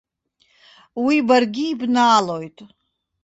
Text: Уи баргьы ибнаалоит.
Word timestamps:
Уи 1.05 1.15
баргьы 1.27 1.65
ибнаалоит. 1.71 2.57